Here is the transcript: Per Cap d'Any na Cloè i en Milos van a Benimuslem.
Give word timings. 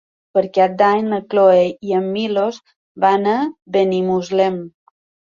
Per 0.35 0.41
Cap 0.53 0.71
d'Any 0.77 1.01
na 1.09 1.17
Cloè 1.33 1.59
i 1.89 1.93
en 1.97 2.07
Milos 2.15 2.57
van 3.03 3.27
a 3.35 3.35
Benimuslem. 3.77 4.57